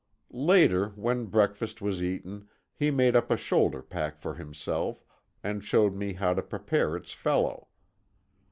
Later, 0.33 0.89
when 0.95 1.27
breakfast 1.27 1.79
was 1.79 2.01
eaten, 2.01 2.47
he 2.73 2.89
made 2.89 3.15
up 3.15 3.29
a 3.29 3.37
shoulder 3.37 3.83
pack 3.83 4.17
for 4.17 4.33
himself, 4.33 5.05
and 5.43 5.63
showed 5.63 5.93
me 5.93 6.13
how 6.13 6.33
to 6.33 6.41
prepare 6.41 6.95
its 6.95 7.13
fellow. 7.13 7.67